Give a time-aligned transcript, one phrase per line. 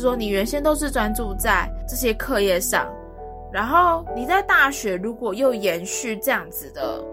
[0.00, 2.88] 说你原先都是专注在这些课业上，
[3.52, 7.04] 然后你在大学如果又延续这样子的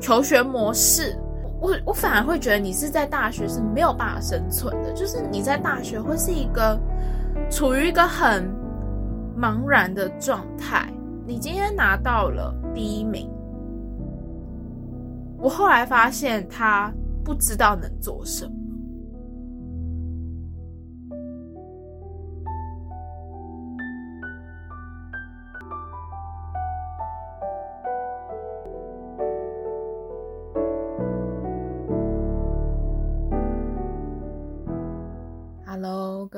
[0.00, 1.16] 求学模式，
[1.60, 6.78] 我我反而会觉得你是在大学是没有办法生存的，就是你在大学会是一个
[7.50, 8.48] 处于一个很
[9.38, 10.88] 茫然的状态。
[11.26, 13.30] 你今天拿到了第一名，
[15.38, 16.92] 我后来发现他
[17.24, 18.52] 不知道能做什么。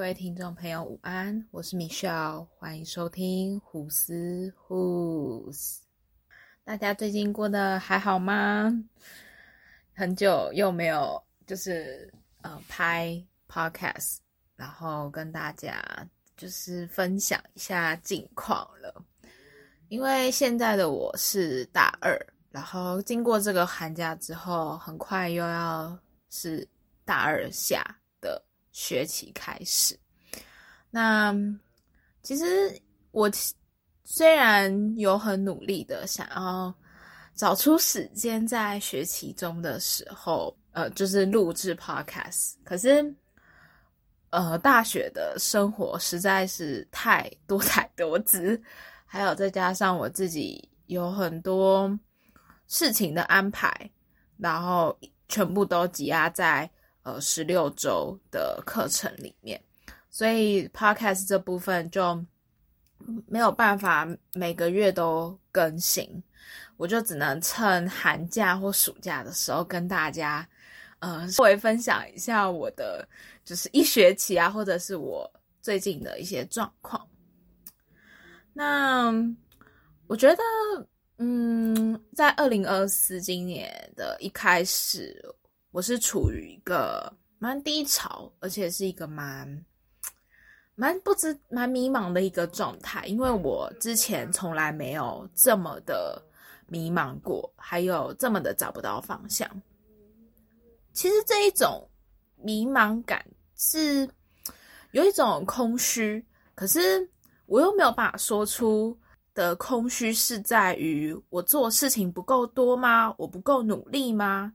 [0.07, 5.83] 各位听众朋友，午安，我是米少，欢迎收听胡思胡思。
[6.63, 8.73] 大家最近过得还好吗？
[9.93, 12.09] 很久又没有就是
[12.43, 14.19] 呃拍 podcast，
[14.55, 15.83] 然后跟大家
[16.37, 19.05] 就是分享一下近况了。
[19.89, 22.17] 因为现在的我是大二，
[22.53, 25.99] 然后经过这个寒假之后，很快又要
[26.31, 26.65] 是
[27.05, 27.83] 大二下
[28.21, 28.41] 的。
[28.79, 29.99] 学期开始，
[30.97, 31.31] 那
[32.23, 32.75] 其实
[33.11, 33.31] 我
[34.03, 36.75] 虽然有很努力的想要
[37.35, 43.15] 找出时间在学期中的时候，呃，就是录制 podcast，可是，
[44.31, 48.59] 呃，大学的生活实在是太多 彩多姿，
[49.05, 51.95] 还有再加上我自己有很多
[52.69, 53.71] 事情的安排，
[54.39, 56.71] 然后全部都挤压在。
[57.03, 59.63] 呃，十六周的课程里面，
[60.17, 62.25] 所以 podcast 这部分就
[63.27, 66.11] 没有办法每个月都更新，
[66.79, 70.49] 我就只能趁寒假或暑假的时候跟大家，
[71.01, 73.07] 呃，稍微分享一下我的
[73.45, 75.31] 就是一学期啊，或者是我
[75.61, 77.07] 最近的一些状况。
[78.55, 79.13] 那
[80.07, 80.43] 我觉得，
[81.19, 85.23] 嗯，在二零二四今年的一开始。
[85.73, 89.63] 我是处于一个蛮低潮，而且是一个蛮
[90.77, 96.23] 蛮不知、蛮迷茫的一个状态，因为我之前从来没有这么的
[96.69, 99.51] 迷茫过，还有这么的找不到方向。
[100.93, 101.89] 其实这一种
[102.37, 103.25] 迷茫感
[103.57, 104.09] 是
[104.93, 107.09] 有一种空虚，可是
[107.47, 108.97] 我又没有办法说出
[109.35, 113.15] 的空虚是在于我做事情不够多吗？
[113.17, 114.53] 我不够努力吗？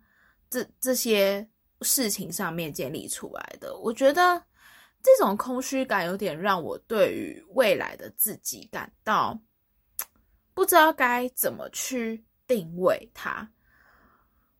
[0.49, 1.47] 这这些
[1.81, 4.43] 事情上面建立出来的，我觉得
[5.03, 9.39] 这种空虚感有点让我对于未来的自己感到
[10.53, 13.49] 不知道该怎么去定位它。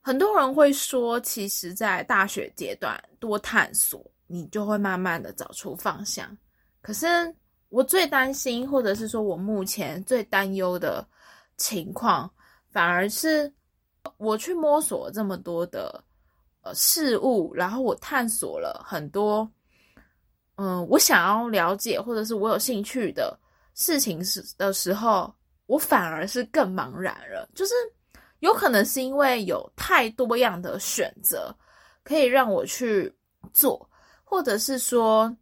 [0.01, 6.35] 很多人会说，其实，在大学阶段多探索，你就会慢慢的找出方向。
[6.81, 7.07] 可是，
[7.69, 11.07] 我最担心，或者是说我目前最担忧的
[11.57, 12.31] 情况，
[12.69, 13.51] 反而是。
[14.17, 16.03] 我去摸索这么多的
[16.63, 19.47] 呃事物，然后我探索了很多，
[20.61, 23.35] 嗯，我想要了解或者是我有兴趣的
[23.73, 25.33] 事情时的时候，
[25.65, 27.49] 我反而是更茫然了。
[27.55, 27.73] 就是
[28.41, 31.55] 有可能是因为有太多样的选择
[32.03, 33.11] 可以让我去
[33.51, 33.89] 做，
[34.23, 35.35] 或者是说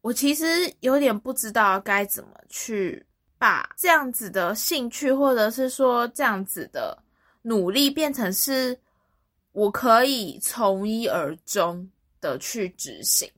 [0.00, 3.04] 我其实有点不知道该怎么去
[3.36, 6.96] 把这样子的兴趣，或者是说这样子的。
[7.42, 8.78] 努力变成是
[9.52, 11.88] 我可以从一而终
[12.20, 13.30] 的去执行，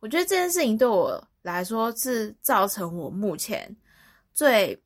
[0.00, 3.74] 我觉得这件事情对我来说是造成我目前
[4.32, 4.80] 最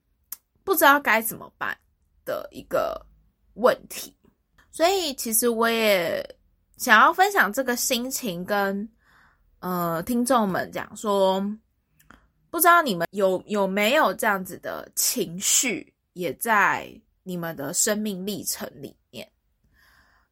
[0.64, 1.76] 不知道该怎么办
[2.24, 3.00] 的一个
[3.54, 4.16] 问题。
[4.70, 6.24] 所以其实我也
[6.76, 8.88] 想要分享这个心情，跟
[9.58, 11.40] 呃听众们讲说，
[12.50, 16.90] 不知道你们有有没有这样子的情绪，也在。
[17.22, 19.30] 你们的生命历程里面，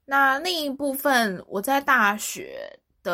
[0.06, 2.58] 那另一部分，我在大学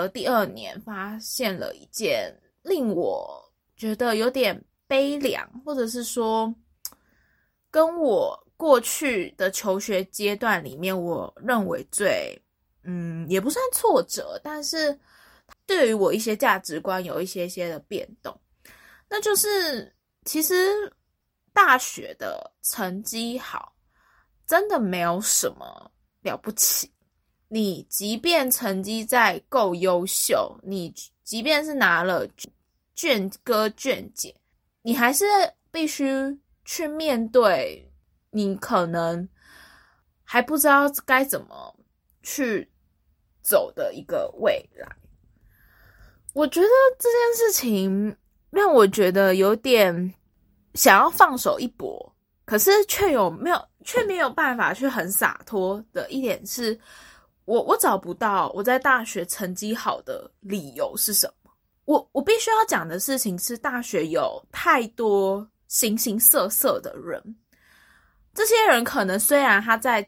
[0.03, 2.33] 的第二年发现了一件
[2.63, 3.43] 令我
[3.77, 6.55] 觉得有点悲凉，或者是说，
[7.71, 12.41] 跟我过去的求学阶段里面，我认为最
[12.83, 14.99] 嗯也不算挫折，但是
[15.67, 18.39] 对于我一些价值观有一些些的变动，
[19.09, 19.95] 那就是
[20.25, 20.93] 其实。
[21.57, 23.73] 大学的成绩好，
[24.45, 25.89] 真的没有什么
[26.21, 26.93] 了不起。
[27.49, 30.93] 你即便成绩再够优秀，你
[31.23, 32.27] 即便是拿了
[32.95, 34.35] 卷哥卷姐，
[34.83, 35.25] 你还是
[35.71, 36.05] 必须
[36.65, 37.91] 去面对
[38.31, 39.29] 你可能
[40.23, 41.77] 还不知道该怎么
[42.23, 42.69] 去
[43.43, 44.89] 走的一个未来。
[46.33, 46.69] 我觉得
[46.99, 48.17] 这件事情
[48.51, 50.15] 让我觉得有点
[50.75, 52.13] 想要放手一搏，
[52.45, 56.77] 可是却有没有却没有办法去很洒脱的一点是，
[57.45, 61.51] 我我找不到我在大学成绩好的理由是什么。
[61.85, 67.23] 我我必须要讲的事情是，大学有太多形形色色的人，
[68.33, 70.07] 这些人可能虽然他在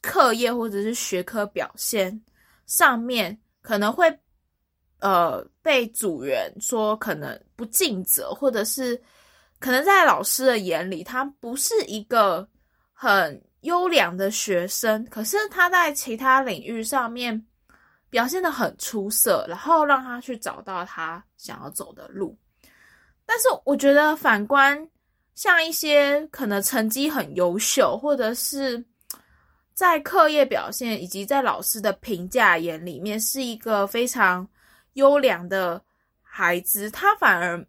[0.00, 2.22] 课业或者是学科表现
[2.66, 4.14] 上面可能会。
[5.00, 8.98] 呃，被组员说可能不尽责，或者是
[9.58, 12.48] 可能在老师的眼里，他不是一个
[12.90, 15.04] 很优良的学生。
[15.10, 17.44] 可是他在其他领域上面
[18.08, 22.34] 表现的很出色，然后让他去找到他想要走的路。
[23.26, 24.88] 但是我觉得反观
[25.34, 28.82] 像一些可能成绩很优秀，或者是
[29.74, 34.48] 在课业表现以及在老师的评价眼里面是一个非常。
[34.94, 35.82] 优良的
[36.22, 37.66] 孩子，他反而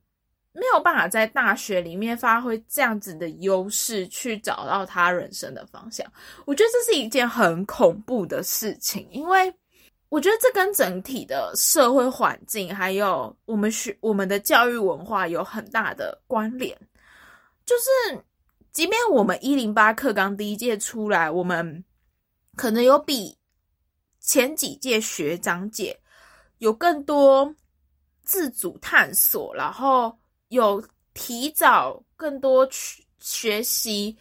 [0.55, 6.05] 没有办法在大学里面发挥这样子的优势，去找到他人生的方向。
[6.45, 9.53] 我觉得这是一件很恐怖的事情，因为
[10.09, 16.75] 我觉得这跟整体的社会环境，还有我们学我们的教育文化有很大的关联。
[17.65, 18.23] 就是，
[18.71, 21.83] 即便我们一零八课纲第一届出来，我们
[22.55, 23.37] 可能有比
[24.19, 25.99] 前几届学长姐。
[26.59, 27.53] 有更多
[28.23, 30.17] 自主探索，然后
[30.49, 30.83] 有
[31.13, 34.17] 提早更多去学习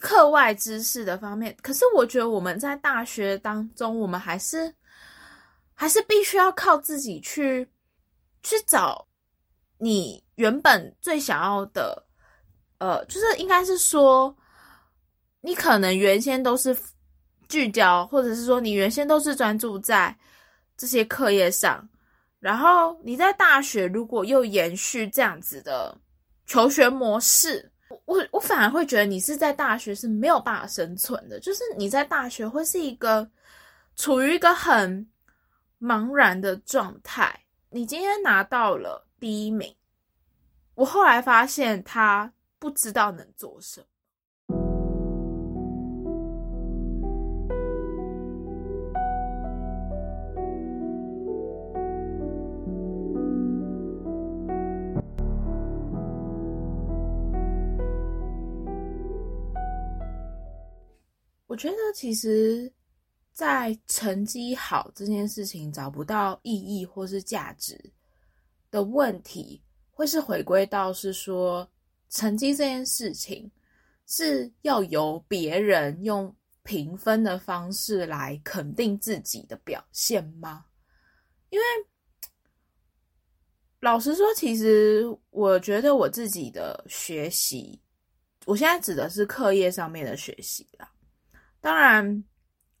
[0.00, 1.56] 课外知识的方面。
[1.62, 4.74] 可是我觉得我们在大学当中，我们还是
[5.74, 7.68] 还是必须要靠自己去
[8.42, 9.06] 去找
[9.78, 12.04] 你原本最想要的。
[12.78, 14.36] 呃，就是应该是说，
[15.40, 16.76] 你可能原先都是
[17.48, 20.16] 聚焦，或者是说你原先都是专注在。
[20.76, 21.88] 这些课业上，
[22.44, 25.96] 然后你在大学如果又延续这样子的
[26.44, 27.72] 求学模式，
[28.04, 33.26] 我我反而会觉得你是在大学是没有办法生存的，就是你在大学会是一个
[33.96, 35.08] 处于一个很
[35.80, 37.34] 茫然的状态。
[37.70, 39.74] 你今天拿到了第一名，
[40.74, 43.86] 我后来发现他不知道能做什么。
[61.54, 62.68] 我觉得其实，
[63.32, 67.78] 在成绩好这件事情找不到意义或是价值
[68.72, 69.62] 的问题，
[69.92, 71.70] 会是回归到是说，
[72.10, 73.48] 成绩这件事情
[74.04, 76.34] 是要由别人用
[76.64, 80.64] 评分的方式来肯定自己的表现吗？
[81.50, 81.64] 因为
[83.78, 87.80] 老实说，其实我觉得我自己的学习，
[88.44, 90.90] 我现在指的是课业上面的学习啦。
[91.64, 92.24] 当然，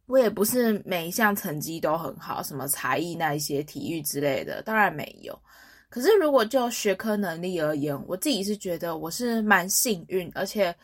[0.04, 5.40] 我也不是每一项成绩都很好，什么才艺那一些体育之类的，当然没有。
[5.88, 10.76] 可是如果就学科能力而言，我自己是觉得我是蛮幸运，而且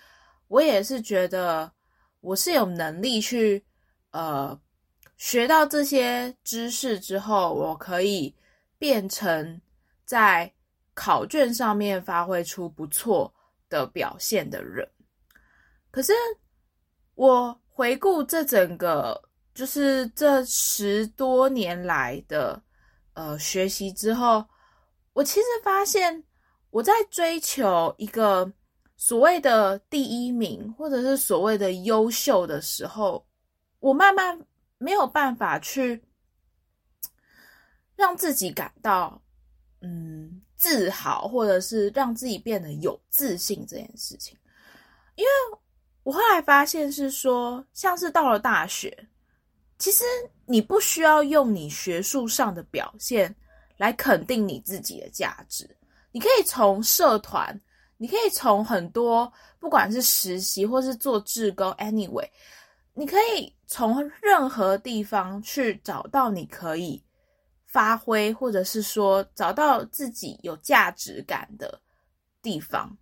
[0.49, 1.71] 我也是觉得
[2.23, 3.63] 我是有能力去
[4.13, 4.59] 呃
[5.19, 8.35] 学到这些知识之后，我可以
[8.79, 9.61] 变成
[10.07, 10.51] 在
[10.95, 13.31] 考卷上面发挥出不错
[13.69, 14.89] 的表现的人。
[15.91, 16.15] 可是
[17.21, 17.61] 我。
[17.73, 19.19] 回顾这整个，
[19.55, 22.63] 就是这十多年来的
[23.15, 24.45] 呃学习之后，
[25.15, 26.23] 我其实发现
[26.69, 28.53] 我在追求一个
[28.99, 33.27] 所谓的第一名，或者是所谓的优秀的时候，
[33.79, 34.39] 我慢慢
[34.77, 36.05] 没有办法去
[37.97, 39.19] 让自己感到
[39.81, 44.37] 嗯自豪，或者是让自己变得有自信这件事情，
[45.15, 45.31] 因为。
[46.03, 49.07] 我后来发现是说，像是到了大学，
[49.79, 50.05] 其实
[50.47, 53.35] 你不需要用你学术上的表现
[53.77, 55.69] 来肯定你自己的价值。
[56.11, 57.61] 你可以从社团，
[57.97, 62.29] 你可以从很多不管是实习或是做志工，anyway，
[62.95, 67.01] 你可以从任何地方去找到你可以
[67.67, 71.81] 发挥，或者是说找到自己有价值感的
[72.43, 72.97] 地方。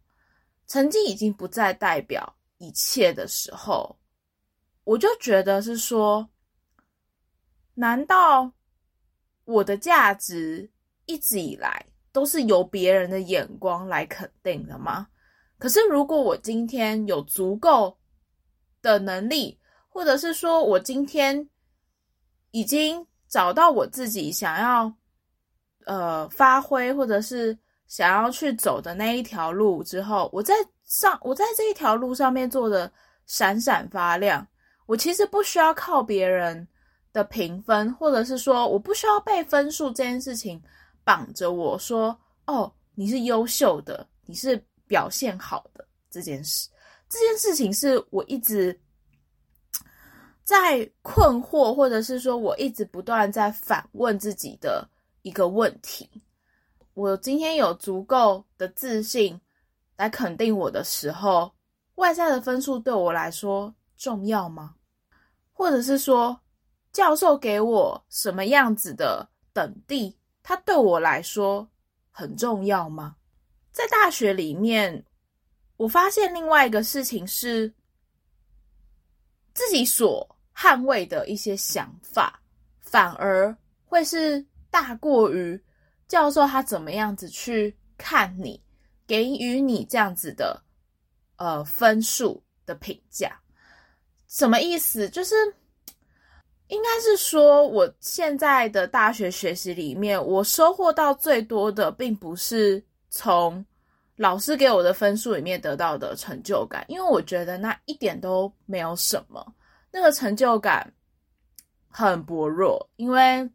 [0.67, 2.35] 成绩已经不再代表。
[2.59, 3.99] 一切的时候，
[4.85, 6.29] 我就觉得是说，
[7.75, 8.53] 难道
[9.45, 10.71] 我的价值
[11.07, 15.09] 一直以来都是由别人的眼光来肯定的吗？
[15.59, 17.97] 可是，如果我今天有足够
[18.83, 21.49] 的能力，或者是说我今天
[22.53, 24.93] 已经找到我自己想要
[25.85, 30.55] 呃发挥，或者是想要去走的那一条路之后，我在
[30.89, 32.91] 上我在这一条路上面做的
[33.27, 34.45] 闪闪发亮。
[34.87, 36.67] 我其实不需要靠别人
[37.13, 40.61] 的评分，或者是说我不需要被分数这件事情
[41.05, 46.69] 绑着我说哦，你是优秀的，你是表现好的这件事。
[47.11, 48.79] 这件事情是我一直
[50.43, 54.89] 在困惑，或者是说我一直不断在反问自己的
[55.21, 56.09] 一个问题。
[56.95, 59.39] 我今天有足够的自信
[59.99, 61.53] 来肯定我的时候，
[61.97, 64.75] 外在的分数对我来说重要吗？
[65.53, 66.41] 或者是说，
[66.93, 71.69] 教授给我什么样子的等地，它对我来说
[72.11, 73.17] 很重要吗？
[73.73, 75.05] 在大学里面。
[75.77, 77.73] 我发现另外一个事情是，
[79.55, 82.41] 自己所捍卫的一些想法，
[82.81, 85.61] 反而会是大过于
[86.09, 88.61] 教授他怎么样子去看你，
[89.09, 90.63] 给予你这样子的
[91.35, 93.37] 呃分数的评价。
[94.29, 95.09] 什么意思？
[95.09, 95.35] 就是
[96.69, 103.65] 应该是说，我现在的大学学习里面，我收获到最多的，并不是从。
[104.21, 109.55] 老师给我的分数里面得到的成就感，因为我觉得那一点都没有什么，
[109.93, 110.93] 那个成就感
[111.89, 113.49] 很薄弱，因为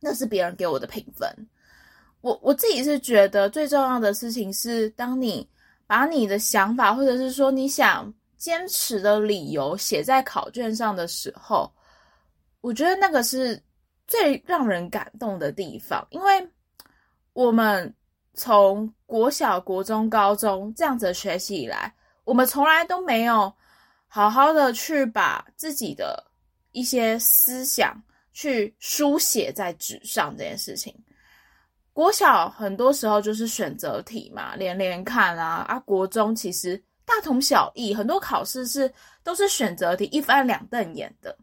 [0.00, 1.32] 那是别人给我的评分。
[2.24, 5.46] 我我自己是觉得最重要的事情是，当你
[5.86, 11.70] 把你的想法，或者是说你想坚持的理由写在考卷上的时候，
[12.62, 13.62] 我觉得那个是
[14.06, 16.48] 最让人感动的地方，因为
[17.34, 17.94] 我们。
[18.36, 23.54] 从国小、国中、高中这样子学习以来，我们从来都没有
[24.08, 26.20] 好好的去把自己的
[26.72, 27.94] 一些思想
[28.32, 30.92] 去书写在纸上这件事情。
[31.94, 35.80] 国小很多时候就是选择题嘛，连连看啊啊。
[35.80, 41.34] 国中其实大同小异，很多考试是都是选择题，一翻两瞪眼的。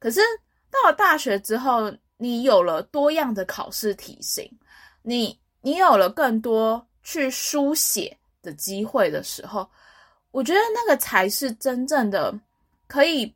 [0.00, 0.20] 可是
[0.68, 4.50] 到了大学之后，你有了多样的考试题型，
[5.02, 5.38] 你。
[5.62, 9.68] 你有了更多去书写的机会的时候，
[10.30, 12.32] 我觉得那个才是真正的
[12.86, 13.34] 可以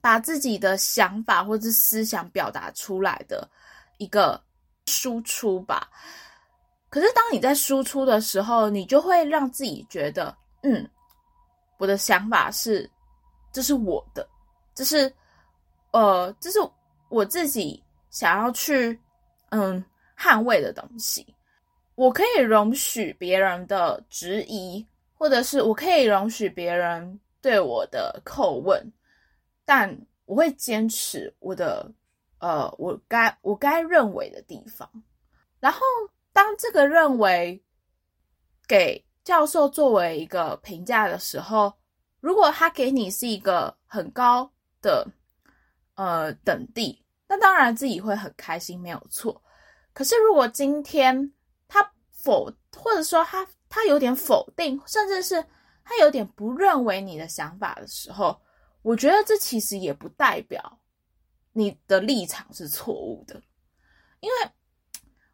[0.00, 3.50] 把自己的想法或者思想表达出来的
[3.98, 4.40] 一个
[4.86, 5.88] 输出吧。
[6.88, 10.88] 可是当你在输出的时候，你就会让自己觉得，嗯，
[11.78, 12.88] 我的想法是，
[13.52, 14.28] 这是我的，
[14.74, 15.12] 这是，
[15.92, 16.58] 呃，这是
[17.08, 18.98] 我自己想要去，
[19.50, 19.84] 嗯。
[20.16, 21.26] 捍卫的东西，
[21.96, 28.80] 我可以容许别人的质疑，或者是我可以容许别人对我的叩问，
[29.64, 29.92] 但
[30.24, 31.92] 我会坚持我的，
[32.44, 34.86] 呃，我该我该认为的地方。
[35.60, 35.80] 然后，
[36.30, 37.58] 当这个认为
[38.68, 41.72] 给教授作为一个评价的时候，
[42.20, 45.08] 如果他给你是一个很高的
[45.94, 49.42] 呃等地，那当然自己会很开心，没有错。
[49.94, 51.32] 可是，如果今天
[51.66, 55.42] 他否，或者说他他有点否定，甚至是
[55.82, 58.38] 他有点不认为你的想法的时候，
[58.82, 60.78] 我觉得这其实也不代表
[61.54, 63.40] 你的立场是错误的，
[64.20, 64.34] 因为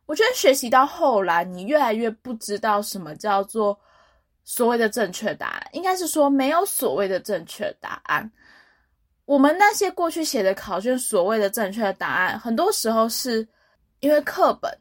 [0.06, 3.76] 我觉得学习到后来，你越来越不知道什么叫做
[4.44, 8.30] 所谓的正确答案，应该是说没有所谓的正确答案。
[9.24, 13.48] 我们那些过去写的考卷，所谓的正确答案，很多时候是。
[14.02, 14.74] 因为课本，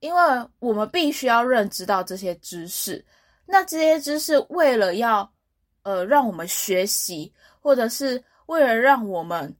[0.00, 0.22] 因为
[0.58, 3.04] 我们必须要认知到这些知识，
[3.44, 5.30] 那这些知识为了要，
[5.82, 7.30] 呃，让我们学习，
[7.60, 9.54] 或者是为了让我们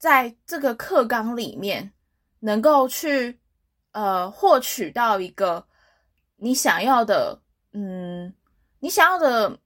[0.00, 1.92] 在这个课纲里面
[2.40, 3.38] 能够去，
[3.92, 5.64] 呃，获取到一个
[6.34, 7.40] 你想要的，
[7.72, 8.34] 嗯，
[8.80, 9.56] 你想要的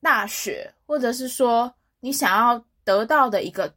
[0.00, 1.70] 大学，或者是说
[2.00, 3.70] 你想要得到的一个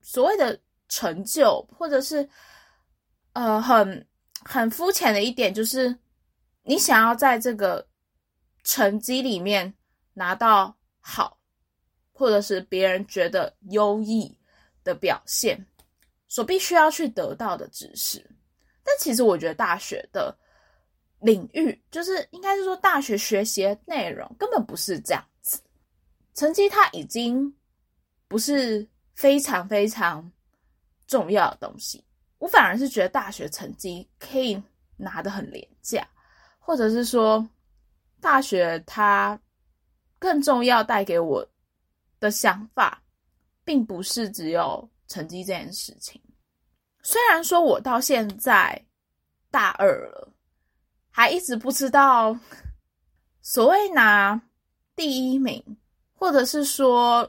[0.00, 2.28] 所谓的成就，或者是。
[3.34, 4.06] 呃，很
[4.44, 5.98] 很肤浅的一点就是，
[6.64, 7.88] 你想要在这个
[8.62, 9.72] 成绩里面
[10.12, 11.38] 拿到好，
[12.12, 14.36] 或者是别人觉得优异
[14.84, 15.64] 的表现，
[16.28, 18.24] 所必须要去得到的知识。
[18.82, 20.36] 但其实我觉得大学的
[21.20, 25.60] 领域，就是应该是说大学学习的内容根本不是这样子，
[26.34, 27.54] 成绩它已经
[28.26, 30.30] 不是非常非常
[31.06, 32.04] 重要的东西。
[32.38, 34.60] 我反而是觉得大学成绩可以
[34.96, 36.06] 拿的很廉价，
[36.58, 37.48] 或者是说，
[38.20, 39.38] 大学它
[40.18, 41.46] 更重要带给我
[42.18, 43.01] 的想法，
[43.64, 46.20] 并不是只有成绩这件事情。
[47.02, 48.80] 虽然说我到现在
[49.50, 50.32] 大二了，
[51.10, 52.36] 还一直不知道
[53.40, 54.40] 所谓拿
[54.94, 55.62] 第一名，
[56.14, 57.28] 或者是说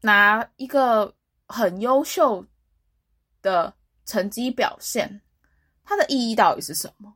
[0.00, 1.14] 拿一个
[1.46, 2.44] 很优秀
[3.40, 3.72] 的
[4.04, 5.20] 成绩表现，
[5.84, 7.14] 它的意义到底是什么？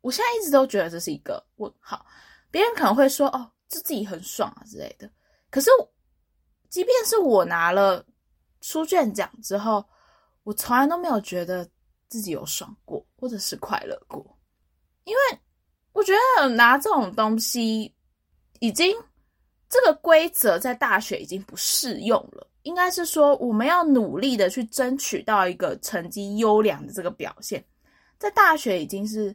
[0.00, 2.04] 我现在一直都觉得这是一个问号。
[2.50, 5.10] 别人可能会说：“哦，这自己很爽啊之类的。”
[5.50, 5.70] 可是，
[6.74, 8.04] 即便是我拿了
[8.60, 9.84] 书卷奖之后，
[10.42, 11.64] 我从来都没有觉得
[12.08, 14.36] 自己有爽过，或者是快乐过，
[15.04, 15.38] 因为
[15.92, 17.94] 我觉得拿这种东西，
[18.58, 18.92] 已经
[19.68, 22.44] 这个规则在大学已经不适用了。
[22.64, 27.64] 应该是说，我们要努力的去争取到一个成绩优良的这个表现，
[28.18, 29.32] 在大学已经是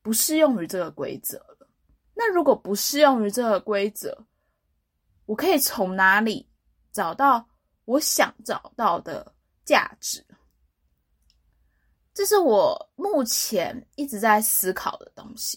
[0.00, 1.68] 不适用于这个规则了。
[2.14, 4.16] 那如果不适用于这个规则，
[5.30, 6.44] 我可以从哪里
[6.90, 7.46] 找到
[7.84, 9.32] 我想找到的
[9.64, 10.26] 价值？
[12.12, 15.56] 这是我目前一直在思考的东西。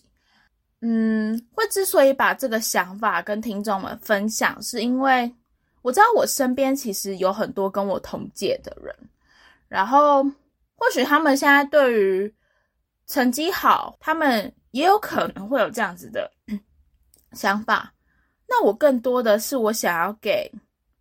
[0.82, 5.36] 嗯，会之所以把这个想法跟听众们分享，是因为。
[5.82, 8.96] 我知道我身边其实有很多跟我同届的人，
[9.68, 10.24] 然后
[10.76, 12.34] 或许他们现在对于
[13.08, 16.32] 成绩好，他们也有可能会有这样子的
[17.34, 17.93] 想法。
[18.54, 20.48] 那我更多的是我想要给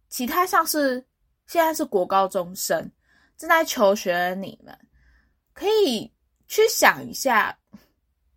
[0.09, 1.05] 其他像是
[1.47, 2.91] 现在是国高中生
[3.37, 4.75] 正在求学的你们，
[5.53, 6.11] 可以
[6.49, 7.55] 去想一下，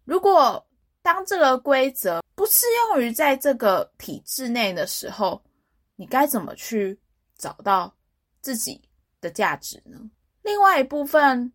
[0.03, 0.61] 如果
[1.01, 5.41] 当这个规则不适用于在这个体制内的时候。
[5.97, 6.99] 你该怎么去
[7.37, 7.89] 找到
[8.41, 8.81] 自己
[9.21, 9.97] 的价值呢？
[10.41, 11.49] 另外一部分，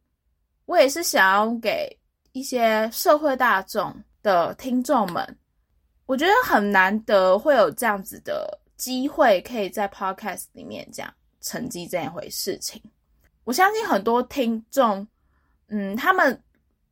[0.65, 1.95] 我也是想要给
[2.33, 5.39] 一些社会大众的听众们，
[6.11, 11.09] 我觉得很难得会有这样子的机会，可以在 podcast 里面讲
[11.41, 12.83] 成绩这一回事情。
[13.45, 15.07] 我相信很多听众，
[15.69, 16.37] 嗯，他们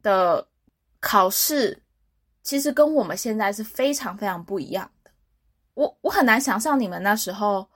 [0.05, 0.47] 的
[1.01, 1.77] 考试
[2.45, 5.11] 其实跟我们现在是非常非常不一样的。
[5.75, 7.69] 我我很难想象你们那时候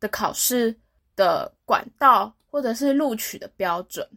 [0.00, 0.74] 的考试
[1.14, 4.08] 的管道或者是录取的标准。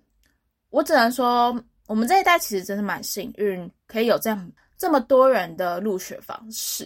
[0.70, 1.54] 我只能说，
[1.88, 4.50] 我们这一代其实真的蛮幸运，可以有这样
[4.84, 6.86] 这么多人的入学方式。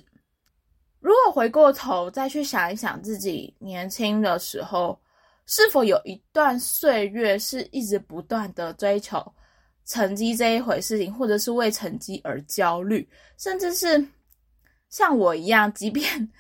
[0.99, 5.01] 如果回过头再去想一想自己年轻的时候，
[5.47, 9.33] 是否有一段岁月是一直不断的追求
[9.83, 14.07] 成绩这一回事情，或者是为成绩而焦虑，甚至是。
[14.89, 16.31] 像我一样，即便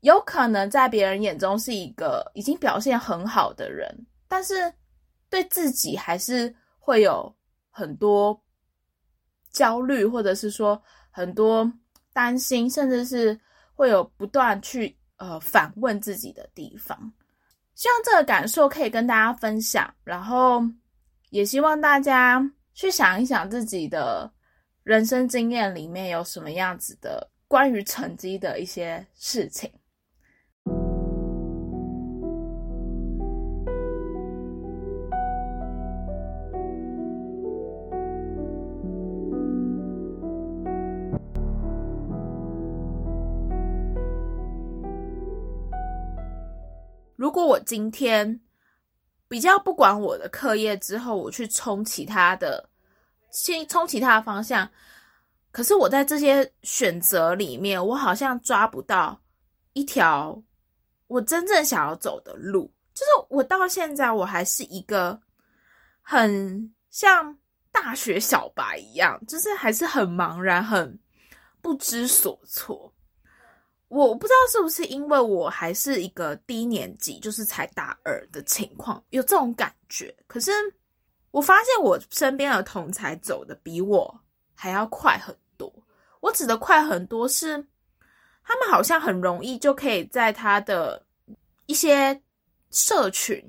[0.00, 4.70] 有可能在别人眼中是一个已经表现很好的人，但是
[5.30, 7.34] 对自己还是会有
[7.70, 8.38] 很多
[9.54, 11.72] 焦虑，或者是说很多
[12.12, 13.40] 担心，甚至是
[13.74, 17.10] 会有不断去呃反问自己的地方。
[17.74, 20.62] 希望这个感受可以跟大家分享，然后
[21.30, 24.30] 也希望大家去想一想自己的
[24.82, 27.30] 人生经验里面有什么样子的。
[27.46, 29.70] 关于成绩的一些事情。
[47.34, 48.40] 果我今天
[49.26, 52.70] 比较不管我的课业之后，我去冲其他的，
[53.32, 54.70] 先冲其他的方向。
[55.50, 59.20] 可是我在这些选择里面，我好像抓不到
[59.72, 60.40] 一条
[61.08, 62.72] 我真正想要走的路。
[62.94, 65.20] 就是我到现在，我还是一个
[66.00, 67.36] 很像
[67.72, 70.96] 大学小白一样，就是还是很茫然、很
[71.60, 72.93] 不知所措。
[73.88, 80.14] 我不知道是不是因为我还是一个低年级，就是才大二的情况，有这种感觉。
[80.26, 80.50] 可是
[81.30, 84.20] 我发现我身边的同才走的比我
[84.54, 85.72] 还要快很多。
[86.20, 87.64] 我指的快很多是，
[88.42, 91.04] 他们好像很容易就可以在他的
[91.66, 92.20] 一些
[92.70, 93.42] 社群，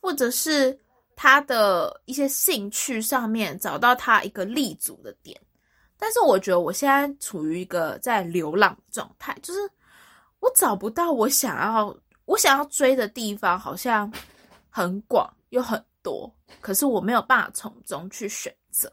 [0.00, 0.76] 或者是
[1.14, 5.40] 他的一些兴趣上面找到他一个立足的点。
[5.98, 9.60] 但是我觉得我现在处于一个在流浪状态，就是
[10.40, 14.12] 我找不到我想要我想要追的地方，好像
[14.68, 18.92] 很广又很多，可是我没有办法从中去选择。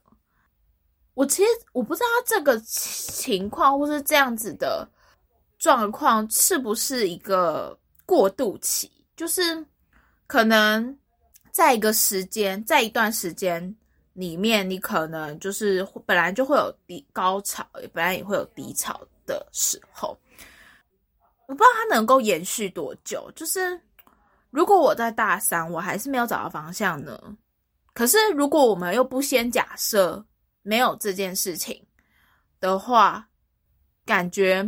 [1.14, 4.88] 我其实我不知道这个情况或是这样子的
[5.60, 9.64] 状况是不是一个过渡期，就是
[10.26, 10.98] 可能
[11.52, 13.76] 在一个时间，在一段时间
[14.14, 20.18] 里面，你可能就是本来就会有低高潮，本来也会有低潮的时候。
[21.48, 23.32] 我不知道它能够延续多久。
[23.36, 23.80] 就是
[24.50, 27.20] 如果我在大三，我还是没有找到方向呢。
[27.94, 30.26] 可是如果我们又不先假设。
[30.66, 31.86] 没有这件事情，
[32.62, 33.28] 的话，
[34.06, 34.66] 感觉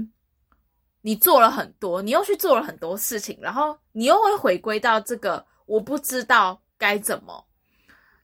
[0.99, 7.47] 你做了很多，你又去做了很多事情，然后你又会回归到这个我不知道该怎么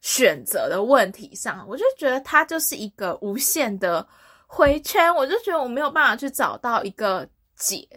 [0.01, 4.05] 选择的问题上，我就觉得它就是一个无限的
[4.45, 7.87] 回圈，我就觉得我没有办法去找到一个解，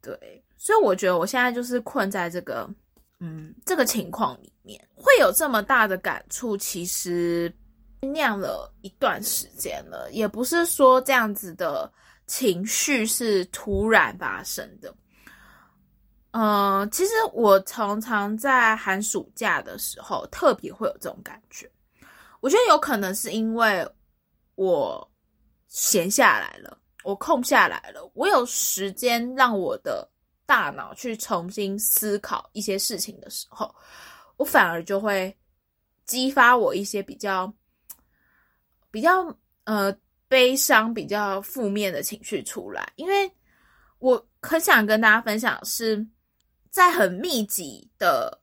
[0.00, 2.68] 对，所以我觉得我现在就是困在这个。
[3.18, 7.50] 嗯，这个情况里面会有这么大的感触，其实
[8.00, 11.90] 酿了一段时间了，也不是说这样子的
[12.26, 14.94] 情绪是突然发生的。
[16.38, 21.70] 嗯，其实我常常在寒暑假的时候特别会有这种感觉，
[22.40, 23.88] 我觉得有可能是因为
[24.56, 25.10] 我
[25.68, 30.06] 闲下来了，我空下来了，我有时间让我的。
[30.48, 33.74] 大脑去重新思考一些事情的时候，
[34.36, 35.36] 我反而就会
[36.04, 37.52] 激发我一些比较
[38.92, 39.92] 比较呃
[40.28, 42.92] 悲伤、比较负面的情绪出来。
[42.94, 43.28] 因为
[43.98, 45.96] 我很想跟大家分享，是
[46.76, 48.38] 在很密集的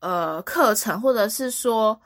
[0.00, 1.98] 呃课程，或者是说。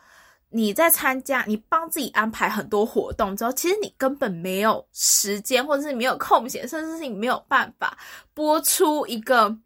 [0.52, 7.96] 你在参加，你帮自己安排很多活动之后，其实你根本没有时间，或者是没有空闲，甚至是你没有办法
[8.34, 9.56] 播出一个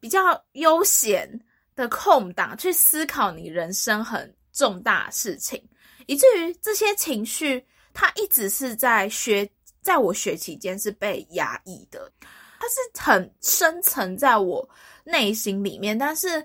[0.00, 1.28] 比较悠闲
[1.76, 5.62] 的空档去思考你人生很重大事情，
[6.06, 7.62] 以至于这些情绪，
[7.92, 9.46] 它一直是在学，
[9.82, 12.10] 在我学期间是被压抑的，
[12.58, 14.66] 它是很深层在我
[15.04, 16.44] 内心里面，但是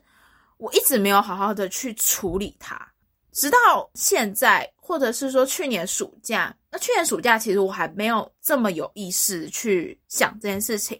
[0.58, 2.80] 我一直没有好好的去处理它。
[3.32, 11.00] 直到现在，或者是说去年暑假，那去年暑假其实我还没有这么有意识去想这件事情，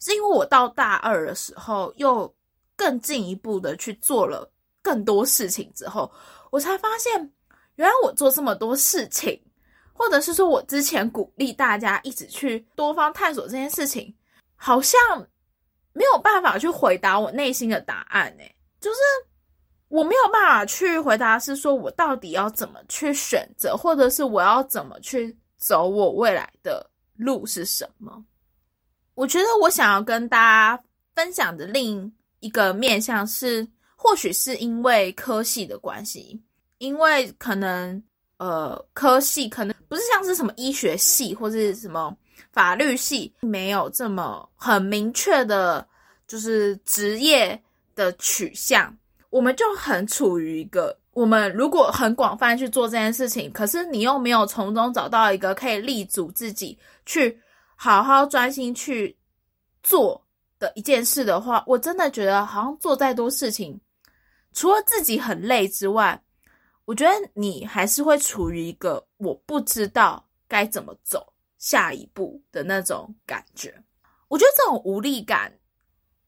[0.00, 2.32] 是因为我到大二的时候又
[2.76, 6.10] 更进一步的去做了更多事情之后，
[6.50, 7.12] 我才发现，
[7.74, 9.38] 原来我做这么多事情，
[9.92, 14.14] 或者是说我之前鼓励大家一直去多方探索这件事情，
[14.54, 14.98] 好像
[15.94, 18.44] 没有办法去回答我内心的答案呢，
[18.78, 18.98] 就是。
[19.88, 28.24] 我没有办法去回答，是说我到底要怎么去选择，或者是我要怎么去走我未来的路是什么？
[29.14, 30.82] 我觉得我想要跟大家
[31.14, 36.42] 分享的另一个面向是，或许是因为科系的关系，
[36.78, 38.02] 因为可能
[38.38, 42.16] 呃科系可能不是像是什么医学系或是什么
[42.52, 45.86] 法律系，没有这么很明确的，
[46.26, 47.60] 就是职业
[47.94, 48.96] 的取向。
[49.30, 57.36] 我们就很处于一个，我们如果很广泛去做这件事情，可是你又没有从中找到一个可以立足自己去
[57.74, 59.16] 好好专心去
[59.82, 60.24] 做
[60.60, 63.76] 的一件事的话，我真的觉得好像做再多事情，
[64.52, 66.22] 除了自己很累之外，
[66.84, 71.26] 我觉得你还是会处于一个我不知道该怎么走
[71.64, 73.74] 下一步的那种感觉。
[74.28, 75.50] 我觉得这种无力感，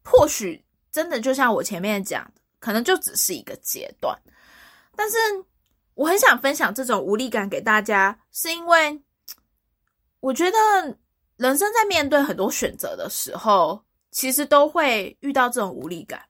[0.03, 2.41] 或许真的就像我前面讲的。
[2.59, 4.19] 可能就只是一个阶段，
[4.97, 5.17] 但是
[5.95, 9.01] 我很想分享这种无力感给大家，是因为
[10.19, 10.59] 我觉得
[11.37, 16.21] 人生在面对很多选择的时候，其实都会遇到这种无力感，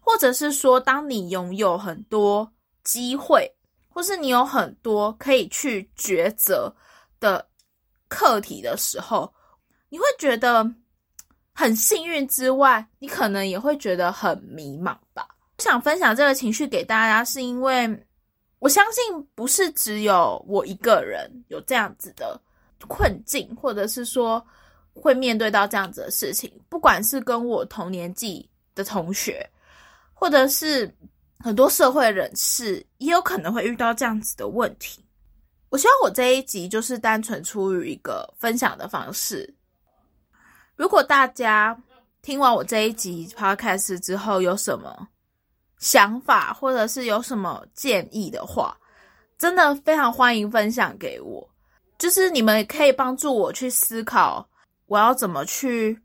[0.00, 2.50] 或者是说，当你拥有很多
[2.82, 3.48] 机会，
[3.88, 6.74] 或是你有很多可以去抉择
[7.20, 7.46] 的
[8.08, 9.32] 课题的时候，
[9.88, 10.68] 你会觉得
[11.52, 15.28] 很幸运之外，你可能也会觉得很迷茫吧。
[15.58, 18.06] 想分享这个情绪给大家，是因为
[18.60, 19.02] 我相信
[19.34, 22.40] 不是只有我一个人有这样子的
[22.86, 24.44] 困境，或者是说
[24.94, 26.52] 会面对到这样子的事情。
[26.68, 29.48] 不管是跟我同年纪的同学，
[30.14, 30.92] 或者是
[31.40, 35.04] 很多社会人士，也有可能会遇到这样子的问题。
[35.70, 39.54] 我希望我这一集就是单纯出于一个分享的方式。
[40.76, 41.78] 如果大家
[42.22, 45.08] 听完我这一集 podcast 之后有什么，
[45.78, 48.76] 想法或者是有什么建议的话，
[49.36, 51.48] 真的非常欢迎分享给我。
[51.98, 54.48] 就是你们可以帮助我去思考，
[54.86, 56.00] 我要怎么去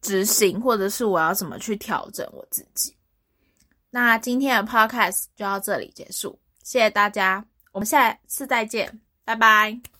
[0.00, 2.96] 执行，或者是我要怎么去调整我自己。
[3.90, 9.95] 那今天的 podcast 就到这里结束，谢谢大家，我们下次再见，拜拜。